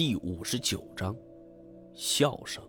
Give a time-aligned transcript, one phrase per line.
[0.00, 1.14] 第五十九章，
[1.92, 2.66] 笑声。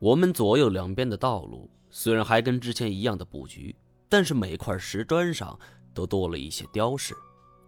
[0.00, 3.76] 我们左右两边的道路虽然还跟之前一样的布局，
[4.08, 5.56] 但是每块石砖上
[5.94, 7.14] 都多了一些雕饰，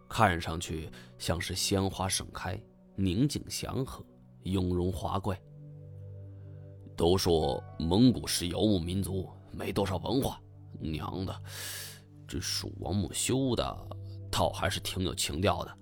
[0.09, 2.61] 看上去像是鲜花盛开，
[2.97, 4.05] 宁静祥和，
[4.43, 5.41] 雍容华贵。
[6.97, 10.43] 都说蒙古是游牧民族，没多少文化，
[10.81, 11.43] 娘的，
[12.27, 13.89] 这蜀王墓修的
[14.33, 15.77] 倒还是挺有情调的。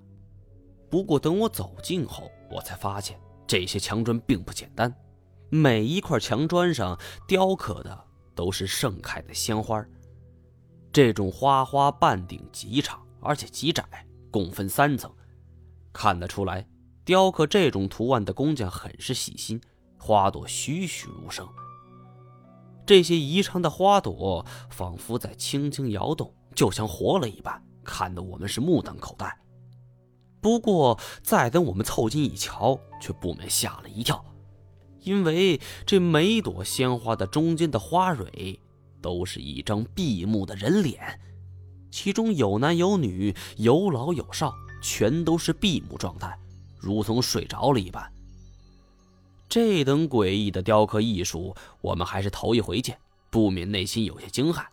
[0.91, 4.95] 不过等我走近后，我才发现这些墙砖并不简单，
[5.51, 9.85] 每一块墙砖上雕刻的都是盛开的鲜花。
[10.93, 13.85] 这种花花半顶极长，而且极窄，
[14.31, 15.13] 共分三层。
[15.93, 16.67] 看得出来，
[17.05, 19.61] 雕刻这种图案的工匠很是细心，
[19.99, 21.47] 花朵栩栩如生。
[22.87, 29.31] 这些宜昌的花朵仿佛在轻轻摇动，就像活了一般，看得我们是目瞪口呆。
[30.49, 34.25] 不过，再等我们凑近一瞧，却不免吓了一跳，
[35.03, 38.59] 因为这每朵鲜花的中间的花蕊，
[39.03, 41.21] 都是一张闭目的人脸，
[41.91, 46.35] 其中有男有女，有老有少，全都是闭目状态，
[46.79, 48.11] 如同睡着了一般。
[49.51, 54.65] 这等诡异的雕刻艺术，我们还是头一回见，不免内心有些惊骇。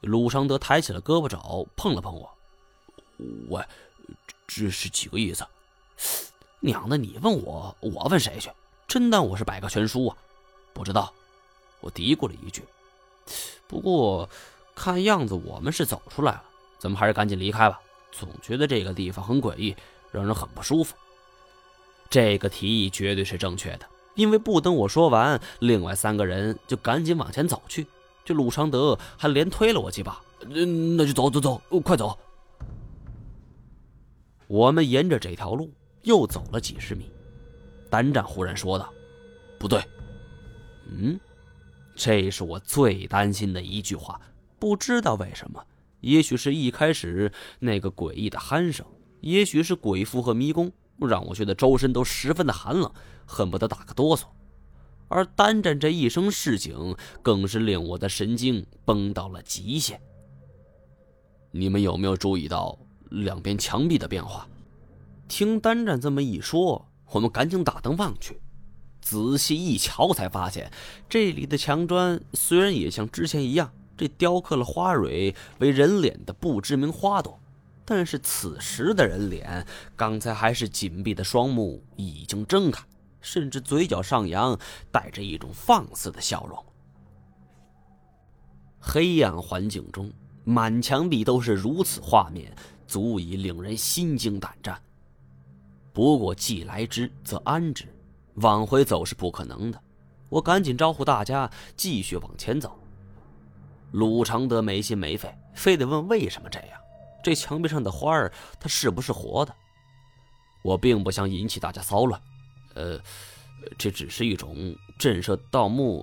[0.00, 2.36] 鲁尚德抬起了胳膊肘，碰了碰我，
[3.50, 3.64] 喂。
[4.46, 5.46] 这是几个意思？
[6.60, 8.50] 娘的，你问我，我问谁去？
[8.86, 10.16] 真当我是百科全书啊？
[10.72, 11.12] 不知道，
[11.80, 12.62] 我嘀咕了一句。
[13.66, 14.28] 不过，
[14.74, 16.42] 看样子我们是走出来了，
[16.78, 17.80] 咱们还是赶紧离开吧。
[18.10, 19.74] 总觉得这个地方很诡异，
[20.10, 20.94] 让人很不舒服。
[22.10, 27.86] 这个提议绝对是正确的，因为不等我说完，另外三个人就赶紧往前走去。
[28.24, 30.20] 这鲁昌德还连推了我几把。
[30.46, 32.18] 那就走走走，快走。
[34.52, 35.72] 我们沿着这条路
[36.02, 37.10] 又走了几十米，
[37.88, 38.92] 单战忽然说道
[39.58, 39.82] ：“不对，
[40.90, 41.18] 嗯，
[41.96, 44.20] 这是我最担心的一句话。
[44.58, 45.64] 不知道为什么，
[46.00, 48.84] 也许是一开始那个诡异的鼾声，
[49.22, 52.92] 也许是鬼符和迷宫，让我觉得周身都十分的寒冷，
[53.24, 54.24] 恨不得打个哆嗦。
[55.08, 59.98] 而单战这一声示警，更是令我的神经绷到了极限。
[61.52, 62.78] 你们有没有注意到？”
[63.12, 64.48] 两边墙壁的变化。
[65.28, 68.40] 听单战这么一说，我们赶紧打灯望去，
[69.00, 70.70] 仔细一瞧，才发现
[71.08, 77.38] 这里的墙砖虽然也像之前一样，这雕刻了花蕊为人脸的不知名花朵，
[77.84, 82.84] 但是此时的人脸，刚才还是紧闭的双目已经睁开，
[83.20, 84.58] 甚至嘴角上扬，
[84.90, 86.62] 带着一种放肆的笑容。
[88.80, 90.12] 黑暗环境中，
[90.44, 92.54] 满墙壁都是如此画面。
[92.86, 94.80] 足以令人心惊胆战。
[95.92, 97.86] 不过既来之则安之，
[98.34, 99.80] 往回走是不可能的。
[100.28, 102.78] 我赶紧招呼大家继续往前走。
[103.90, 106.80] 鲁常德没心没肺，非得问为什么这样。
[107.22, 109.54] 这墙壁上的花儿，它是不是活的？
[110.64, 112.20] 我并不想引起大家骚乱，
[112.74, 112.98] 呃，
[113.76, 116.02] 这只是一种震慑盗墓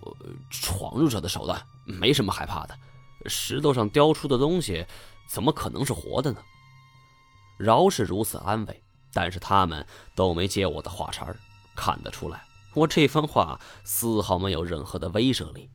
[0.51, 2.77] 闯入者的手段，没什么害怕的。
[3.25, 4.85] 石头上雕出的东西，
[5.27, 6.39] 怎么可能是活的呢？
[7.59, 8.81] 饶是如此安慰，
[9.13, 11.27] 但是他们都没接我的话茬
[11.75, 12.41] 看得出来，
[12.73, 15.69] 我这番话丝毫没有任何的威慑力。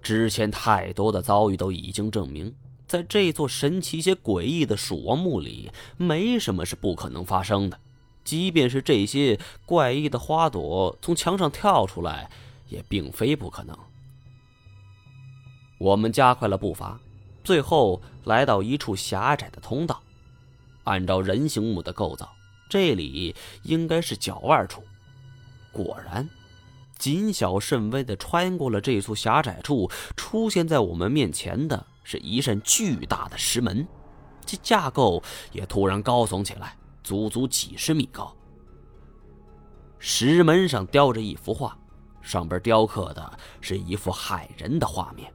[0.00, 2.54] 之前太多的遭遇都已经证明，
[2.86, 7.78] 在这座神奇且诡异的蜀王墓里，没什么是不可能发生的。
[8.24, 12.30] 即便是这些怪异的花朵从墙上跳出来，
[12.68, 13.76] 也并非不可能。
[15.78, 16.98] 我们加快了步伐，
[17.44, 20.02] 最后来到一处狭窄的通道。
[20.88, 22.34] 按照人形墓的构造，
[22.70, 24.82] 这里应该是脚腕处。
[25.70, 26.26] 果然，
[26.98, 33.86] 谨小慎微地穿过了这处狭窄处，出现在我们面前的是一扇巨大的石门，
[34.46, 35.22] 其架构
[35.52, 38.34] 也突然高耸起来，足足几十米高。
[39.98, 41.76] 石门上雕着一幅画，
[42.22, 45.30] 上边雕刻的是一幅骇人的画面：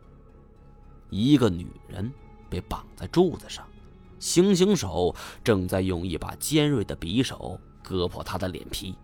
[1.12, 2.12] 一个女人
[2.50, 3.64] 被绑在柱子上。
[4.24, 8.96] 行刑手正在用一把尖锐的匕首割破他的脸皮。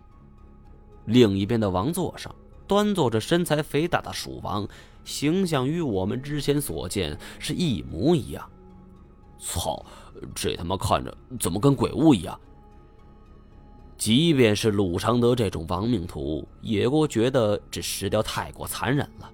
[1.04, 2.34] 另一边的王座上
[2.66, 4.66] 端坐着身材肥大的蜀王，
[5.04, 8.50] 形象与我们之前所见是一模一样。
[9.38, 9.84] 操，
[10.34, 12.40] 这他妈看着怎么跟鬼屋一样？
[13.98, 19.30] 即便是鲁常德这种亡命徒，也过觉得这石雕太过残忍了。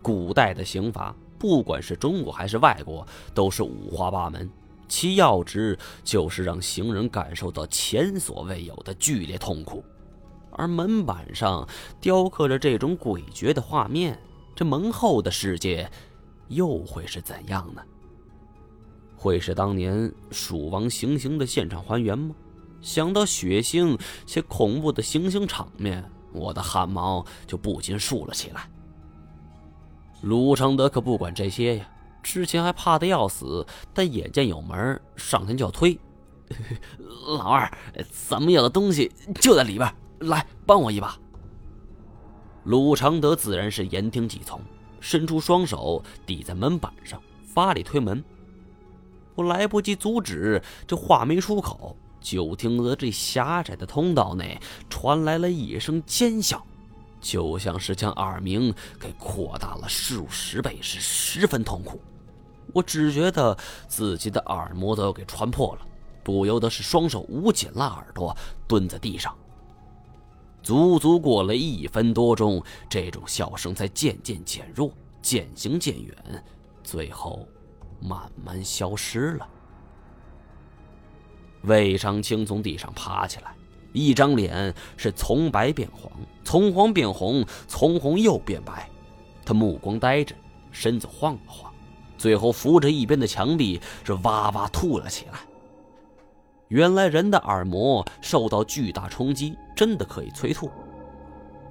[0.00, 1.12] 古代的刑罚。
[1.42, 3.04] 不管是中国还是外国，
[3.34, 4.48] 都是五花八门，
[4.86, 9.84] 其要旨就是让行人感受到前所未有的剧烈痛苦。
[10.52, 11.68] 而门板上
[12.00, 14.16] 雕刻着这种诡谲的画面，
[14.54, 15.90] 这门后的世界
[16.46, 17.82] 又会是怎样呢？
[19.16, 22.36] 会是当年蜀王行刑的现场还原吗？
[22.80, 28.70] 想到血腥且恐怖的行刑场面，我的汗毛就不禁竖了起来。
[30.22, 31.88] 鲁承德可不管这些呀，
[32.22, 35.98] 之前还怕得要死，但眼见有门，上前就要推。
[37.26, 37.70] 老二，
[38.10, 39.10] 咱们要的东西
[39.40, 39.94] 就在里边。
[40.20, 41.18] 来，帮我一把。
[42.64, 44.60] 鲁常德自然是言听计从，
[45.00, 48.22] 伸出双手抵在门板上，发力推门。
[49.34, 56.64] 我来不及阻止，这话没出口，就听得这狭窄的通道内传来了一声尖笑，
[57.22, 61.98] 就像是将耳鸣给扩大了数十倍，是十分痛苦。
[62.74, 63.56] 我只觉得
[63.88, 65.86] 自己的耳膜都要给穿破了，
[66.22, 68.36] 不由得是双手捂紧了耳朵，
[68.66, 69.34] 蹲在地上。
[70.62, 76.44] 足足过了一分多钟，这种笑声才渐渐减弱，渐行渐远，
[76.84, 77.46] 最后
[78.00, 79.48] 慢慢消失了。
[81.62, 83.54] 魏长青从地上爬起来，
[83.92, 86.10] 一张脸是从白变黄，
[86.44, 88.88] 从黄变红，从红又变白。
[89.44, 90.34] 他目光呆着，
[90.70, 91.72] 身子晃了晃，
[92.16, 95.40] 最后扶着一边的墙壁，是哇哇吐了起来。
[96.68, 100.70] 原来人的耳膜受到巨大冲击，真的可以催吐。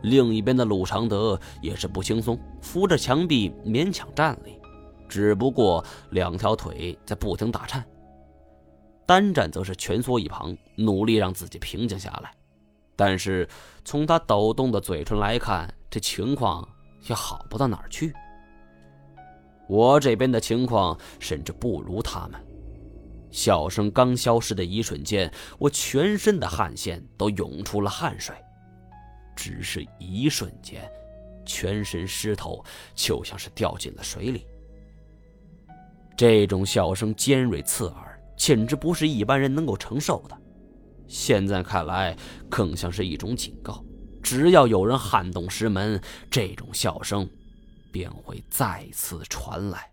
[0.03, 4.59] 另一边的鲁常德也是不轻松，扶着墙壁勉强站立，
[5.07, 7.83] 只不过两条腿在不停打颤。
[9.06, 12.31] 单战则是蜷缩一旁，努力让自己平静下来。
[12.95, 13.48] 但是
[13.83, 16.68] 从他抖动的嘴唇来看，这情况
[17.07, 18.13] 也好不到哪儿去。
[19.68, 22.39] 我这边的情况甚至不如他们。
[23.31, 28.36] 笑声刚消失的一瞬间，我全身的汗腺都涌出了汗水。
[29.36, 30.81] 只是一瞬间，
[31.45, 32.63] 全身湿透，
[32.94, 34.45] 就像是掉进了水里。
[36.18, 38.10] 这种笑声尖锐刺耳，
[38.41, 40.35] 简直不是一般人能够承受的。
[41.07, 42.17] 现在看来，
[42.49, 43.85] 更像是一种警告：
[44.23, 47.29] 只要有人撼动石门，这种笑声
[47.91, 49.90] 便会再次传来。